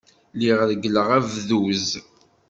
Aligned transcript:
Lliɣ 0.35 0.59
reggleɣ 0.69 1.07
abduz. 1.17 1.87